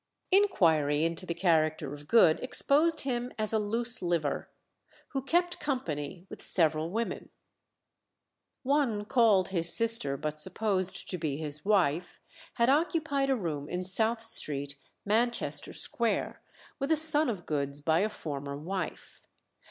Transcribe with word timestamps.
Inquiry 0.31 1.03
into 1.05 1.27
the 1.27 1.35
character 1.35 1.93
of 1.93 2.07
Good 2.07 2.39
exposed 2.39 3.01
him 3.01 3.31
as 3.37 3.53
a 3.53 3.59
loose 3.59 4.01
liver, 4.01 4.49
who 5.09 5.21
"kept 5.21 5.59
company" 5.59 6.25
with 6.27 6.41
several 6.41 6.89
women. 6.89 7.29
One 8.63 9.05
called 9.05 9.49
his 9.49 9.71
sister, 9.77 10.17
but 10.17 10.39
supposed 10.39 11.07
to 11.11 11.19
be 11.19 11.37
his 11.37 11.63
wife, 11.63 12.19
had 12.55 12.67
occupied 12.67 13.29
a 13.29 13.35
room 13.35 13.69
in 13.69 13.83
South 13.83 14.23
Street, 14.23 14.75
Manchester 15.05 15.71
Square, 15.71 16.41
with 16.79 16.91
a 16.91 16.97
son 16.97 17.29
of 17.29 17.45
Good's 17.45 17.79
by 17.79 17.99
a 17.99 18.09
former 18.09 18.57
wife. 18.57 19.27